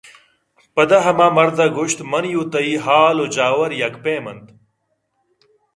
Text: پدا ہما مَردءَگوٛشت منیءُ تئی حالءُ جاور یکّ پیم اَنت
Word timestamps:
پدا 0.73 0.97
ہما 1.05 1.27
مَردءَگوٛشت 1.37 1.99
منیءُ 2.11 2.41
تئی 2.51 2.73
حالءُ 2.83 3.25
جاور 3.35 3.71
یکّ 3.81 3.95
پیم 4.03 4.25
اَنت 4.29 4.45